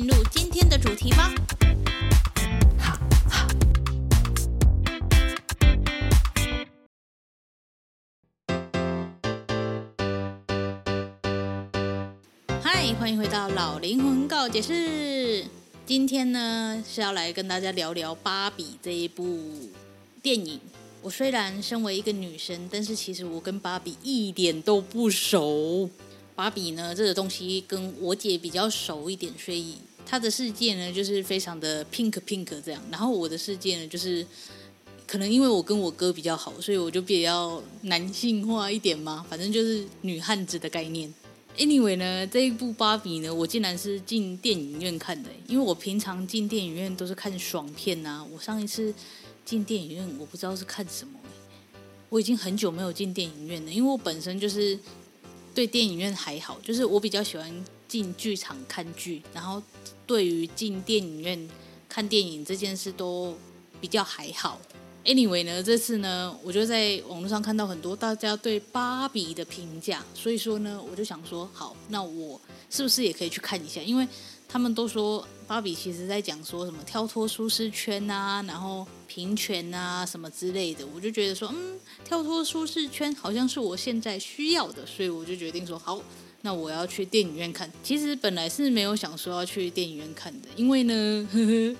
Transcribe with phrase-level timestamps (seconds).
[0.00, 1.30] 进入今天的主题吧。
[12.62, 15.44] 嗨，欢迎回到老灵魂告解室。
[15.84, 19.68] 今天呢是要来跟大家聊聊《芭比》这一部
[20.22, 20.58] 电影。
[21.02, 25.90] 我虽然身为一个女生，但是其实我跟芭比一点都不熟。
[26.34, 32.82] 芭比呢，这个东西跟我姐比较熟一点，所以她的世界呢就是非常的 pink pink 这样。
[32.90, 34.26] 然后我的世界呢，就是
[35.06, 39.24] 可能因为我跟我哥比较好，所以我就比较男性化一点嘛。
[39.28, 41.12] 反正就是女汉子的概念。
[41.56, 48.24] Anyway 呢，这一部芭比呢，我竟然是进电影院看的，因为我平常进电影院都是看爽片啊。
[48.24, 48.94] 我上一次。
[49.42, 51.18] 进电影院，我不知道是看什么。
[52.08, 54.78] 我已经很久没有进电影院了，因为我本身就是
[55.52, 59.60] 对电影院还好，就是我比较喜欢进剧场看剧，然后
[60.06, 61.50] 对于进电影院
[61.88, 63.36] 看电影这件事都
[63.80, 64.60] 比较还好。
[65.04, 73.80] Anyway 呢，这次呢，我就在网络上看到很多大家对芭比的评价，所以说呢，我就想说，好，那我是不是也可以去看一下？
[73.80, 74.06] 因为
[74.46, 85.98] 他们都说芭比其实在讲说什么跳脱舒适圈啊，然后平权啊什么之类的，我就觉得说，嗯，跳脱舒适圈好像是我现在需要的，所以我就决定说，好，
[86.42, 87.70] 那我要去电影院看。
[87.82, 91.76] 其实本来是没有想说要去电影院看的，因为呢，呵呵，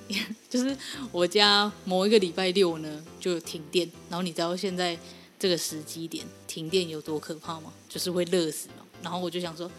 [0.48, 0.76] 就是
[1.12, 4.98] 我家某一个礼拜六呢就停电，然后你知道现在
[5.38, 7.72] 这个时机点停电有多可怕吗？
[7.88, 8.86] 就是会热死嘛。
[9.02, 9.70] 然后我就想说，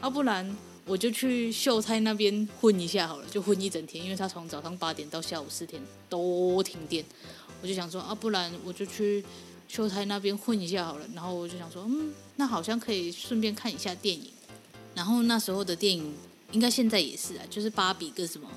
[0.00, 0.56] 啊，不然。
[0.86, 7.04] 我就去秀才那边混一下好了，就混一整天，因为他从早上八点到下午四点都停电。
[7.62, 9.22] 我就想说啊，不然我就去
[9.70, 11.06] 秀才那边混一下好了。
[11.14, 14.30] 然后我就想说，嗯，那好像可以顺便看一下电影。
[14.94, 16.12] 然后那时候的电影
[16.50, 18.48] 应该现在也是啊，就是芭比跟什么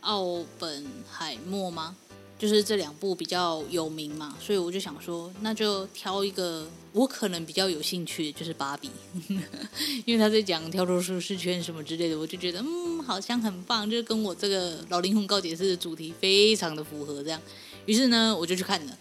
[0.00, 1.94] 奥本海默吗？
[2.38, 8.90] 就是这两部比较有名嘛，所以我就想说，那就挑一个我可能比较有兴趣的，就是芭比，
[10.04, 17.40] 因为他在讲跳脱舒适圈什么之类的，我就觉得嗯，好像很棒，就是跟我这个老灵魂告解室的主题非常的符合这样。
[17.86, 18.98] 于是呢，我就去看了。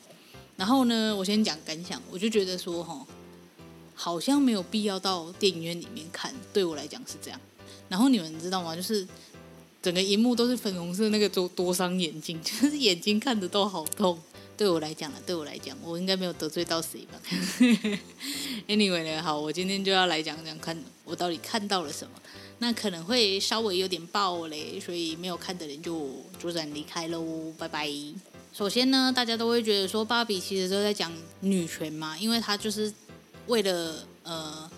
[0.57, 3.05] 然后呢，我先讲感想，我就觉得说，哈，
[3.93, 7.39] 好像没有必要到电影院里面看，对我来讲是这样。
[7.89, 8.75] 然后你们知道吗？
[8.75, 9.07] 就是。
[9.81, 14.19] 整个荧幕都是粉红色，那个多多伤眼睛， 就是眼睛看着都好痛。
[14.57, 17.21] 对我来讲啊，对我来讲，我应该没有得罪到谁吧？
[18.67, 22.19] Anyway 呢，好，我今天就要来讲讲看我到底看到了什么。
[22.57, 27.87] 那可能会稍微有点爆雷，所以没有看的人就左转离开喽，拜拜。
[28.55, 31.11] 首先呢，大家都会觉得说芭比其实都在讲
[31.41, 32.93] 女权嘛，因为她就是
[33.47, 34.71] 为了呃。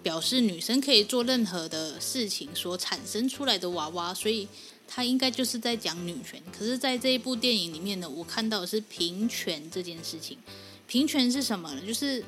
[0.00, 4.48] 表示女生可以做任何的事情所产生出来的娃娃，所以
[4.86, 6.40] 她应该就是在讲女权。
[6.56, 10.38] 可是，在这一部电影里面呢，我看到的是平权这件事情。
[10.86, 11.82] 平权是什么呢？
[11.84, 12.24] 就是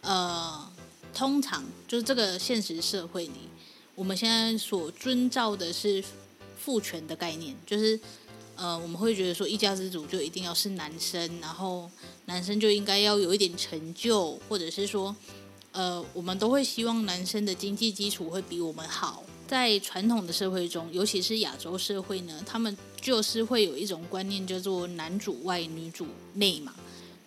[0.00, 0.66] 呃，
[1.12, 3.48] 通常就是这个现实社会里，
[3.94, 6.02] 我们现在所遵照的是
[6.58, 8.00] 父权的概念，就是
[8.56, 11.90] 呃，我们会觉得说，一家之主就一定要是男生，然后
[12.26, 15.14] 男生就应该要有一点成就，或者是说。
[15.76, 19.24] 呃，我们都会希望男生的经济基础会比我们好。
[19.48, 26.72] 在传统的社会中，尤其是亚洲社会呢，他们就是会有一种观念叫做男主外女主内嘛，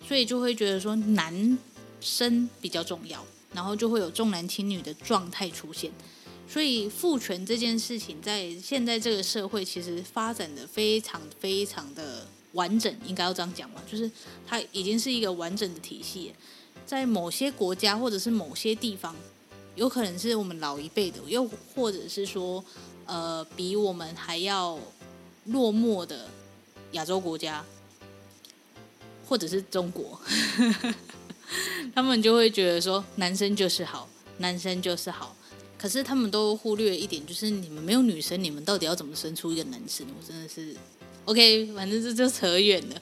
[0.08, 1.58] 所以就会觉得说男
[2.00, 5.92] 生比较重要，然后就会有重男轻女的状态出现。
[6.50, 14.10] 所以父权这件事情在现在这个社会其实发展的非常非常的完整，应该要这样讲嘛，就是
[14.48, 16.34] 它已经是一个完整的体系。
[16.86, 19.14] 在某些国家或者是某些地方，
[19.76, 21.46] 有可能是我们老一辈的，又
[21.76, 22.64] 或者是说，
[23.06, 24.80] 呃，比我们还要
[25.48, 26.30] 落寞的
[26.94, 27.66] 亚洲国家，
[29.28, 30.18] 或者是中国，
[31.94, 34.08] 他们就会觉得说，男生就是好，
[34.38, 35.36] 男生就是好。
[35.78, 40.06] 可是他们都忽略一点，就是你们没有女生，你们到底要怎么生出一个男生？
[40.20, 40.76] 我真的是
[41.26, 43.02] ，OK，反正这就扯远了。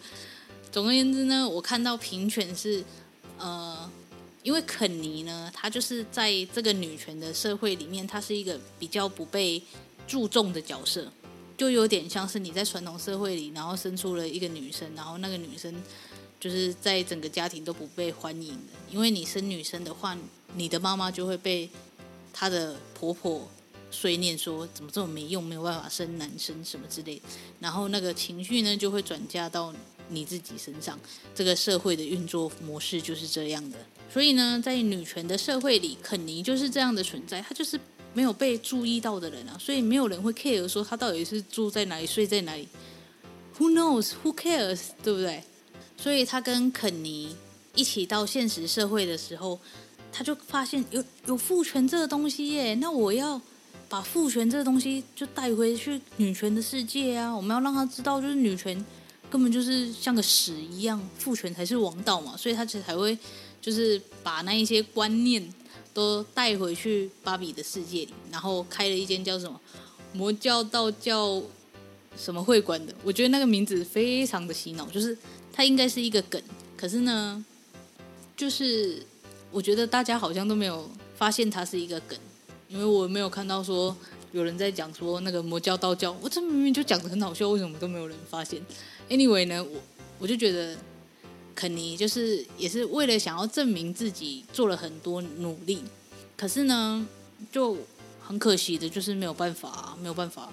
[0.72, 2.84] 总而言之呢，我看到平权是。
[3.38, 3.92] 呃，
[4.44, 9.62] 因为肯尼呢，他就是在这个女权的社会里面，他是一个比较不被
[10.08, 11.12] 注重的角色，
[11.58, 15.76] 就有点像是你在传统社会里，然后生出了一个女生，然后那个女生
[16.40, 20.18] 就是在整个家庭都不被欢迎的，因为你生女生的话，
[20.56, 21.70] 你的妈妈就会被
[22.38, 23.50] 她的婆婆
[23.90, 27.22] 碎念说怎么这么没用，没有办法生男生什么之类的，
[27.62, 29.74] 然后那个情绪呢就会转嫁到
[30.10, 31.00] 你自己身上，
[31.34, 33.78] 这个社会的运作模式就是这样的。
[34.12, 37.80] 所以呢，在女权的社会里，肯尼就是这样的存在，她就是
[38.14, 42.68] 没有被注意到的人啊，所以没有人会 care 说她到底是住在哪里、睡在哪里。
[43.58, 44.12] Who knows?
[44.24, 44.90] Who cares?
[45.02, 45.42] 对不对？
[45.98, 47.34] 所以她跟肯尼
[47.74, 49.60] 一起到现实社会的时候，
[50.16, 53.42] 他就发现有有父权这个东西耶，那我要
[53.90, 58.86] 把父权这个东西就带回去女权的世界啊，我们要让他知道，就是女权。
[59.28, 63.18] 根本就是像个屎一样，父权才是王道嘛，所以他其实才会
[63.60, 65.44] 就是把那一些观念
[65.94, 69.60] 都带回去芭比的世界里，然后开了一间叫什么
[70.14, 71.42] 魔教道教
[72.16, 72.94] 什么会馆的。
[73.04, 75.18] 我觉得那个名字非常的洗脑，就是
[75.52, 76.42] 它应该是一个梗，
[76.78, 77.44] 可是呢，
[78.38, 79.06] 就是
[79.56, 80.86] 我觉得大家好像都没有
[81.16, 82.20] 发现它是一个梗，
[82.68, 83.96] 因为我没有看到说
[84.34, 88.62] 有人在讲说那个魔教道教，我这明明就讲得很好笑，为什么都没有人发现
[89.08, 89.80] ？Anyway 呢，我
[90.20, 90.76] 我就觉得
[91.56, 95.82] 肯尼就是也是为了想要证明自己做了很多努力，
[96.36, 97.08] 可是呢
[97.50, 97.78] 就
[98.22, 100.52] 很可惜的就是没有办法，没有办法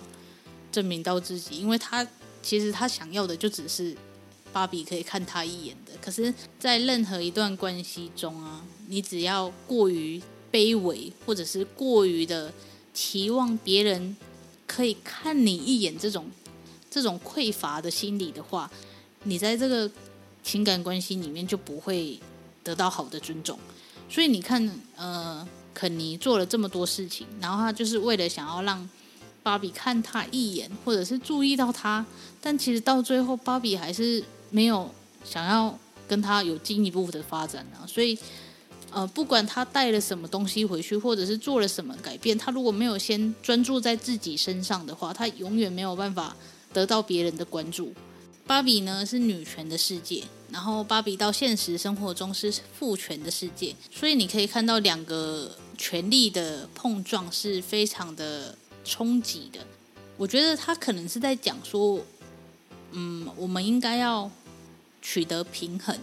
[0.71, 2.07] 证明到自己，因为他
[2.41, 3.97] 其实他想要的就只是
[4.53, 5.93] 芭比可以看他一眼的。
[6.01, 10.23] 可是，在任何一段关系中啊，你只要过于
[10.53, 12.53] 卑微，或者是过于的
[12.93, 14.17] 期望别人
[14.67, 16.27] 可以看你一眼这种。
[16.95, 18.71] 这种匮乏的心理的话，
[19.23, 19.91] 你在这个
[20.43, 22.21] 情感关系里面就不会
[22.63, 23.59] 得到好的尊重。
[24.11, 28.87] 所以你看，呃，肯尼做了这么多事情，然后他就是为了想要让
[29.43, 32.05] 芭比看他一眼，或者是注意到他，
[32.43, 34.23] 但其实到最后，芭比还是
[34.53, 34.89] 没有
[35.25, 35.77] 想要
[36.07, 37.83] 跟他有进一步的发展啊。
[37.85, 38.17] 所以，
[38.93, 46.37] 呃，不管他带了什么东西回去，或者是做了什么改变，他如果没有先专注在自己身上的话，他永远没有办法。
[46.75, 47.93] 得到别人的关注，
[48.47, 58.57] 芭比呢是女权的世界，然后芭比到现实生活中是父权的世界，所以你可以看到两个权力的碰撞是非常的
[58.87, 59.61] 冲击的。
[60.17, 62.01] 我觉得他可能是在讲说，
[62.93, 64.31] 嗯，我们应该要
[65.03, 65.95] 取得平衡，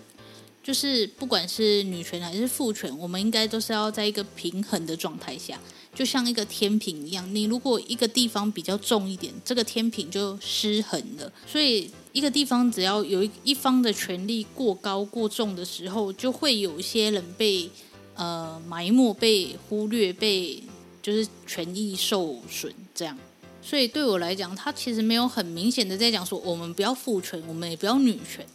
[0.62, 5.60] 就是不管是女权还是父权，我们应该都是要在一个平衡的状态下。
[5.96, 11.34] 就像一个天平一样，你如果一个地方比较重一点，这个天平就失衡了。
[11.48, 17.70] 所以一个地方只要有一方的权力过高过重的时候，就会有一些人被
[18.14, 20.62] 呃埋没、被忽略、被
[21.02, 23.18] 就是权益受损这样。
[23.62, 28.46] 所以对我来讲，他其实没有很明显的在讲说我们不要父权，我们也不要女权。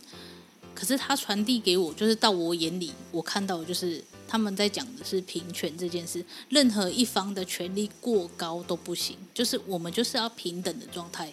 [0.75, 4.03] 可是他传递给我，就是到我眼里，我看到的就是。
[4.27, 11.33] 他们在讲的是平权这件事，任何一方的权力过高都不行，就是我们就是要平等的状态，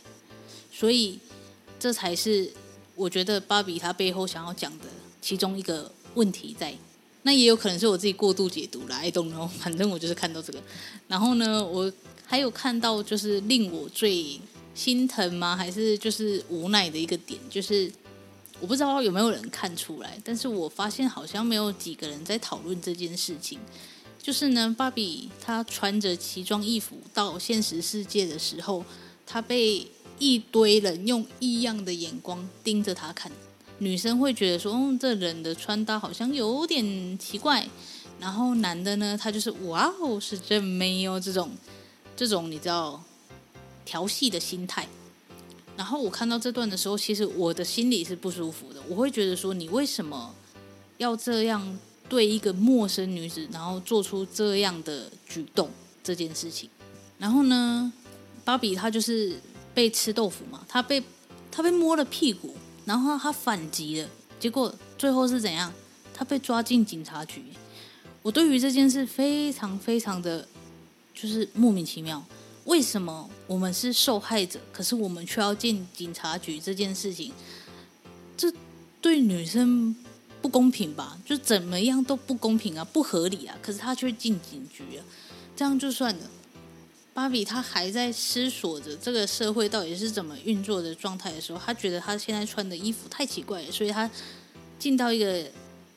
[0.72, 1.18] 所以
[1.80, 2.52] 这才是
[2.94, 4.86] 我觉得芭比她背后想要讲的
[5.20, 6.76] 其中一个问题在。
[7.24, 10.62] 那也有可能是我自己过度解读了，I don't know，反正我就是看到这个。
[11.08, 11.92] 然后呢，我
[12.26, 14.40] 还有看到就是令我最
[14.76, 15.56] 心疼吗？
[15.56, 17.92] 还是就是无奈的一个点，就是。
[18.62, 23.60] 我不知道有没有人看出来，但是我发现好像没有几个人在讨论这件事情。
[24.22, 28.86] 就是呢，芭比她穿着奇装异服到现实世界的时候，
[29.26, 29.88] 她被
[30.20, 33.32] 一堆人用异样的眼光盯着她看。
[33.80, 37.68] 女生会觉得说，嗯，这人的穿搭好像有点奇怪。
[38.20, 41.50] 然后男的呢，他就是哇哦，是真没有这种
[42.16, 43.04] 这种你知道
[43.84, 44.88] 调戏的心态。
[45.78, 48.82] 然后我看到这段的时候，其实我的心里是不舒服的。
[48.88, 50.34] 我会觉得说，你为什么
[50.98, 55.70] 要这样对一个陌生女子，然后做出这样的举动
[56.04, 56.70] 这件事情？
[57.18, 57.92] 然后呢，
[58.44, 59.40] 芭比她就是
[59.74, 61.02] 被吃豆腐嘛，她被
[61.50, 62.54] 她被摸了屁股，
[62.86, 64.10] 然后她反击了，
[64.40, 65.74] 结果最后是怎样？
[66.14, 67.44] 她被抓进警察局。
[68.22, 70.48] 我对于这件事非常非常的
[71.14, 72.24] 就是莫名其妙。
[72.66, 76.60] 为什么我们是受害者，可是我们却要进警察局？
[76.60, 77.34] 这件事情，
[78.38, 78.54] 这
[79.02, 79.96] 对女生
[80.44, 81.18] 不公平吧？
[81.26, 83.58] 就怎么样都不公平啊，不合理啊！
[83.64, 85.02] 可是她却进警局啊，
[85.56, 86.30] 这样就算了。
[87.16, 94.08] 芭比她还在思索着这个社会到底是怎么运作的状态的时候，她觉得她现在穿的衣服太奇怪了，所以她
[94.78, 95.44] 进到一个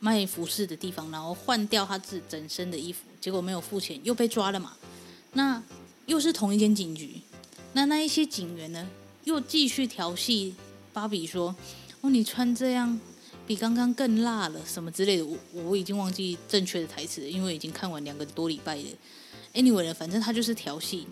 [0.00, 4.72] 卖服饰的地方，然后换掉她自己整身的衣服，结果没有付钱，又被抓了嘛？
[5.34, 5.62] 那。
[6.06, 7.20] 又是同一间警局，
[7.72, 8.86] 那那一些警员呢，
[9.24, 10.54] 又继续调戏
[10.92, 11.56] 芭比说
[12.02, 13.00] ：“哦，你穿这样
[13.46, 15.24] 比刚刚更辣了，什么之类的。
[15.24, 18.84] 我”我已经忘记正确的台词了，因为已经看完两个多礼拜了。
[19.54, 21.06] Anyway 呢，反正他就是调戏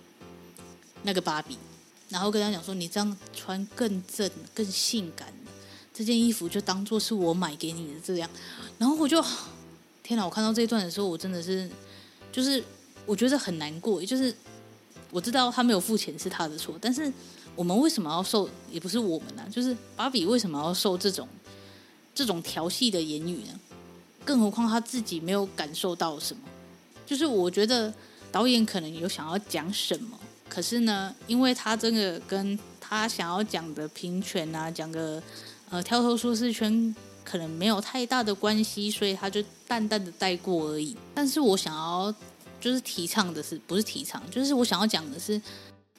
[1.05, 1.57] 那个芭比，
[2.11, 5.33] 然后跟他讲说：“你这样穿更正、更性感，
[5.95, 8.29] 这件衣服就当做是我买给你的这样。”
[8.79, 9.25] 然后我就
[10.03, 10.25] 天哪！
[10.25, 11.71] 我看到这一段的时候，我真的是
[12.31, 12.63] 就是
[13.07, 14.33] 我觉得很难过，就是。
[15.12, 17.12] 我知道他没有付钱是他的错，但是
[17.54, 18.49] 我们为什么要受？
[18.71, 21.28] 也不是我们啊，就是芭比为什么要受这种
[22.14, 23.61] 这种调戏的言语呢？
[24.25, 26.42] 更何况他自己没有感受到什么。
[27.04, 27.92] 就是我觉得
[28.33, 35.23] 导演可能有想要讲什么，可是呢，因为他这个跟他想要讲的平权啊，讲个
[35.69, 40.97] 呃跳脱舒适圈可能没有太大的关系，所以他就淡淡的带过而已。
[41.14, 42.14] 但是我想要。
[42.62, 45.42] 就是提倡的是，不是提倡，就是我想要讲的是，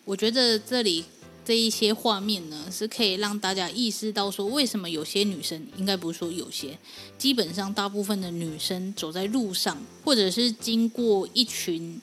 [0.05, 1.03] 我觉得这里
[1.43, 6.79] 这一些画面呢，是可以让大家意识到说，为什么有些女生，应该不是说有些，
[7.17, 11.99] 基本上大部分的女生走在路上，或者是经过一群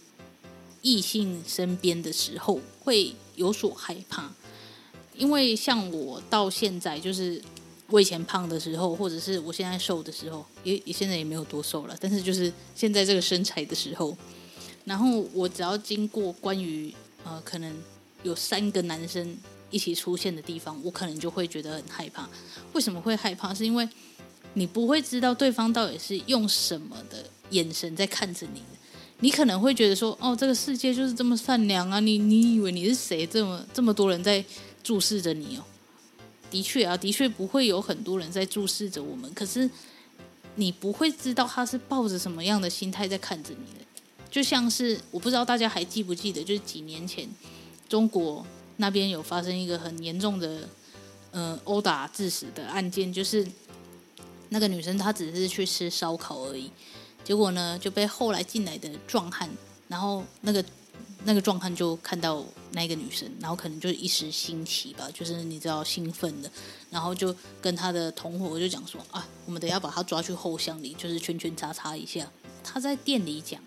[0.82, 4.30] 异性身边的时候，会有所害怕。
[5.16, 7.40] 因为像我到现在，就是
[7.88, 14.14] 我以前胖的时候，或者是我现在瘦的时候，也也现在也没有多瘦了，但是就是现在这个身材的时候。
[14.90, 16.92] 然后我只要经过关于
[17.23, 17.73] 呃可能
[18.25, 19.37] 有三个男生
[19.70, 22.28] 一起出现的地方，我可能就会觉得很害怕。
[22.73, 23.54] 为什么会害怕？
[23.54, 23.88] 是因为
[24.54, 28.64] 你不会知道对方到底是用什么的眼神在看着你。
[29.20, 32.00] 你可能会觉得说，哦，这个世界就是这么善良啊！
[32.00, 33.25] 你你以为你是谁？
[33.25, 34.44] 这么这么多人在
[34.82, 35.62] 注视着你哦。
[36.50, 39.32] 的确啊，的确不会有很多人在注视着我们。
[39.35, 39.70] 可是
[40.56, 43.79] 你不会知道他是抱着什么样的心态在看着你。
[44.30, 47.28] 就像是我不知道大家还记不记得，就是几年前
[47.88, 48.46] 中国
[48.76, 50.68] 那边有发生一个很严重的
[51.32, 53.44] 呃殴打致死的案件，就是
[54.50, 56.70] 那个女生她只是去吃烧烤而已，
[57.25, 59.50] 结果呢就被后来进来的壮汉，
[59.88, 60.64] 然后那个
[61.25, 66.49] 那个壮汉就看到那个女生，然后可能就一时兴起吧，就是你知道兴奋的，
[66.88, 72.30] 然后就跟他的同伙就讲说啊，我们等下把他抓去后巷里，就是圈圈叉叉一下。
[72.62, 73.60] 他在店里讲。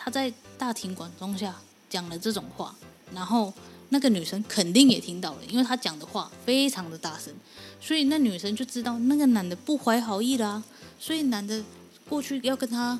[0.00, 1.54] 他在大庭广众下
[1.90, 2.74] 讲了这种话，
[3.12, 3.52] 然后
[3.88, 7.34] 那个女生肯定也听到了，因为他讲的话非常的大声，
[7.80, 10.62] 所以那女生就知道那个男的不怀好意啦，
[11.00, 11.62] 所以男的
[12.08, 12.98] 过去要跟他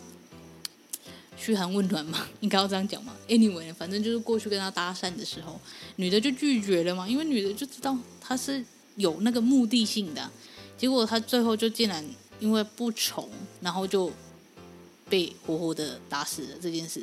[1.37, 3.15] 嘘寒问暖嘛， 应该要这样讲嘛。
[3.29, 5.61] Anyway，反正就是过去跟他搭讪的时候，
[5.97, 8.65] 女的就拒绝了嘛，因为女的就知道他是
[8.97, 10.31] 有那个目的性的，
[10.77, 12.05] 结果他最后就竟然
[12.41, 13.29] 因为不从，
[13.61, 14.13] 然后就。
[15.09, 17.03] 被活活的打死了这件事，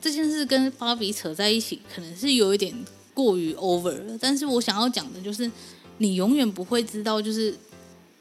[0.00, 2.74] 这件事跟芭比扯在一起，可能是有一点
[3.14, 4.18] 过于 over 了。
[4.20, 5.50] 但是我想要讲的就是，
[5.98, 7.54] 你永远不会知道，就是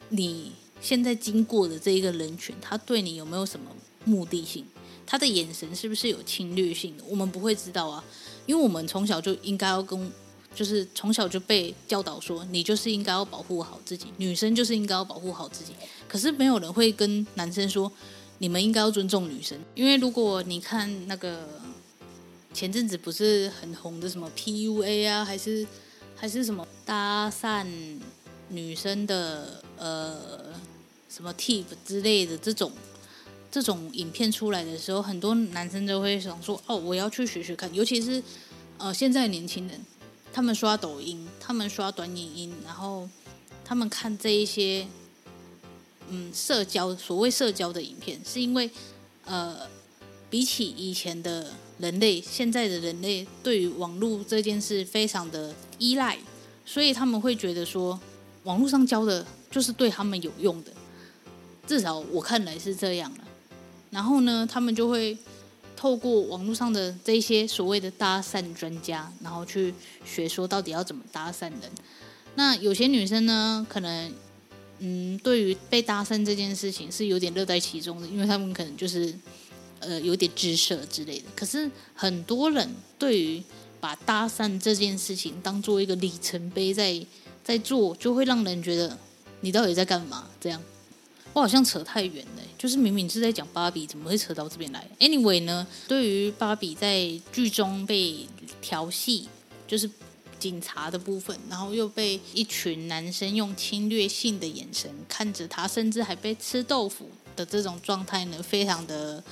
[0.09, 3.69] 你现在经过的这一个人群，他对你有没有什么
[4.05, 4.65] 目的性，
[5.05, 8.03] 他的眼神是不是有侵略性的，我们不会知道啊。
[8.45, 10.11] 因为我们从小就应该要跟，
[10.55, 15.73] 就是从小就被教导说，你就是应该要保护好自己，女生就是应该要保护好自己。
[16.07, 17.91] 可是没有人会跟男生说。
[18.39, 21.47] 你们应该要尊重女生，因为如果你看那个
[22.53, 25.65] 前阵子不是很红的什么 PUA 啊，还是
[26.15, 27.65] 还是什么搭讪
[28.49, 30.53] 女生的呃
[31.09, 32.71] 什么 tip 之类的这种
[33.49, 38.21] 这种影片出来的时候，很多男生都会想说：“哦，我要去学学看。”尤其是
[38.77, 39.81] 呃现在年轻人，
[40.31, 43.09] 他们刷抖音，他们刷短影音，然后
[43.65, 44.85] 他们看这一些。
[46.09, 48.69] 嗯，社交所谓社交的影片，是因为，
[49.25, 49.57] 呃，
[50.29, 56.17] 比起以前的人类，现在的人类对于网络这件事非常的依赖，
[56.65, 57.99] 所以他们会觉得说，
[58.43, 60.71] 网络上教的就是对他们有用的，
[61.67, 63.27] 至少我看来是这样了。
[63.89, 65.17] 然后呢，他们就会
[65.75, 69.73] 透过网络上的这些所谓的搭讪专家，然后去
[70.05, 71.61] 学说到底要怎么搭讪人。
[72.35, 74.11] 那有些女生呢，可能。
[74.79, 79.13] 嗯，对于被搭讪这件事情是有点乐在其中的，因为他们可能就是
[79.79, 81.25] 呃有点姿色之类的。
[81.35, 82.69] 可是很多人
[82.99, 83.41] 对于
[83.79, 87.03] 把搭讪这件事情当做一个里程碑在
[87.43, 88.97] 在做，就会让人觉得
[89.41, 90.27] 你到底在干嘛？
[90.39, 90.61] 这样
[91.33, 98.27] 我好像扯太远了，就是明明是在讲芭比，怎么会扯到这边来？Anyway 呢，对于芭比在剧中被
[98.61, 99.27] 调戏，
[99.67, 99.89] 就是。
[100.39, 109.23] 警察的部分，然后又被一群男生用侵略性的眼神看着他，甚至还被吃豆腐的这种状态呢，非常的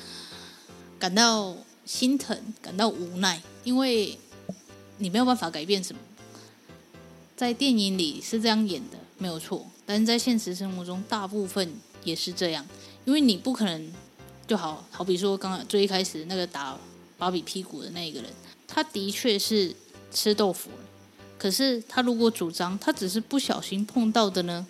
[0.97, 4.17] 感到心疼，感到无奈，因为
[4.97, 5.99] 你没有办法改变什么，
[7.35, 9.65] 在电影里是这样演的，没有错。
[9.85, 11.71] 但是在现实生活中，大部分
[12.03, 12.65] 也是这样，
[13.05, 13.93] 因为你不可能
[14.47, 16.75] 就好好比说，刚刚最一开始那个打
[17.17, 18.31] 芭比屁股的那一个人，
[18.67, 19.75] 他的确是
[20.11, 20.71] 吃豆腐。
[21.37, 24.65] 可是他如果主张他只是不小心碰到的呢？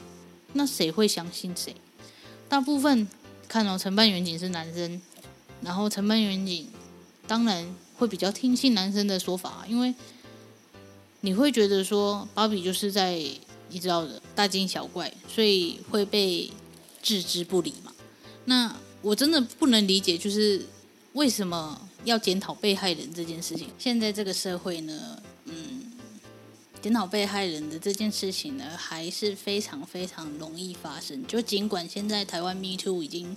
[0.54, 1.76] 那谁会相信谁？
[2.48, 3.08] 大部分
[3.48, 5.02] 看到承办员警是男生，
[5.62, 6.70] 然后承办员警
[7.28, 9.94] 当然会比较听信男生的说法，因为
[11.22, 13.20] 你会觉得说芭比就是在
[13.70, 16.52] 你知道的大惊小怪，所以会被
[17.02, 17.92] 置之不理嘛。
[18.46, 20.66] 那我真的不能理解，就是
[21.14, 23.68] 为什么要检讨被害人这件事情？
[23.78, 25.22] 现在这个社会呢，
[26.86, 31.26] 检讨被害人的这件事情呢，还是非常非常容易发生。
[31.26, 33.36] 就尽管现在台湾 Me Too 已经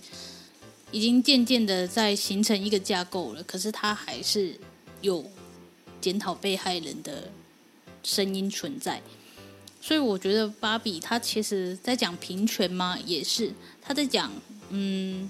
[0.91, 4.61] 已经渐渐的在形成一个架构了，可是它还是
[5.01, 5.25] 有
[5.99, 7.31] 检讨被害人的
[8.03, 9.01] 声音存在。
[9.81, 12.99] 所以我觉得芭比她其实在讲平权吗？
[13.07, 13.51] 也是，
[13.81, 14.31] 她在讲
[14.69, 15.27] 嗯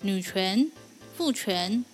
[0.00, 0.68] 女权、
[1.16, 1.84] 父权，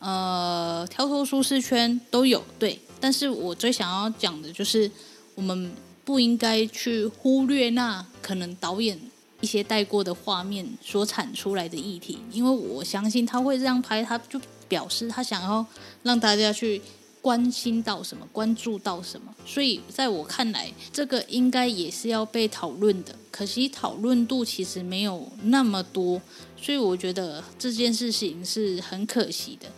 [0.00, 2.78] 呃，跳脱舒适圈都有，对。
[3.00, 4.90] 但是我最想要讲的就是，
[5.34, 5.72] 我们
[6.04, 8.98] 不应该去忽略那可能导演
[9.40, 15.64] 一些带过的画面所产出来的议题，因为我相信他会这样拍，他就表示他想要
[16.02, 16.80] 让大家去
[17.22, 19.34] 关心到什么，关注到什么。
[19.46, 23.14] 所以在我看来，这个应该也是要被讨论的。
[23.30, 26.20] 可惜讨论度其实没有那么多，
[26.60, 29.68] 所以我觉得这件事情是很可惜的。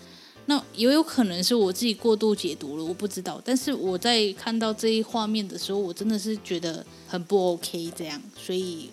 [0.47, 3.41] 那也有可能是我自己过度解读了，我不知道。
[3.45, 8.91] 但是我在看到这一画面的时候，我真的是觉得很不 OK 这样，所以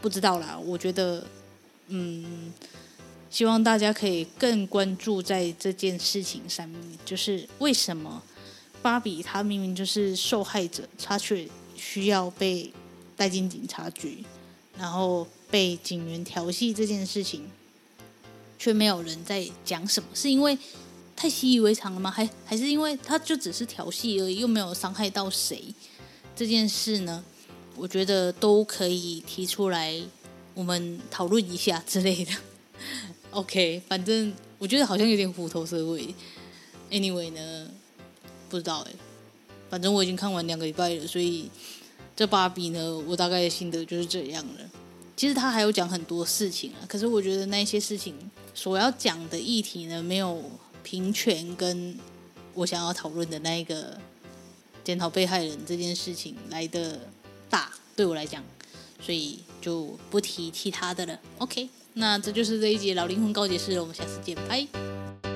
[0.00, 0.58] 不知道啦。
[0.58, 1.26] 我觉得，
[1.88, 2.50] 嗯，
[3.30, 8.22] 希望大家可以更关注在这件事情上面，就是为什么
[8.80, 12.72] 芭比她明明就是受害者，她却需要被
[13.16, 14.24] 带进警察局，
[14.78, 17.42] 然后被警员调戏这件事情。
[18.60, 20.56] 却没有人在讲什么，是因为
[21.16, 22.10] 太习以为常了吗？
[22.10, 25.74] 还还是因为他就只是调戏而已，又没有伤害到谁？
[26.36, 27.24] 这件事呢，
[27.74, 29.98] 我觉得都可以提出来，
[30.52, 32.32] 我们讨论一下之类的。
[33.30, 36.14] OK，反正我觉得好像有点虎头蛇尾。
[36.90, 37.70] Anyway 呢，
[38.50, 38.92] 不知道哎，
[39.70, 41.50] 反正我已经看完两个礼拜了，所以
[42.14, 44.70] 这芭比呢，我大概的心得就是这样了。
[45.16, 48.14] 其实他还有讲很多事情啊，可是我觉得那些事情。
[48.54, 50.42] 所要讲的议题呢，没有
[50.82, 51.98] 平权跟
[52.54, 53.98] 我想要讨论的那一个
[54.84, 56.98] 检讨被害人这件事情来的
[57.48, 58.42] 大，对我来讲，
[59.00, 61.18] 所以就不提其他的了。
[61.38, 65.29] OK，那这就是这一集老灵魂告解室了，我们下次见，拜。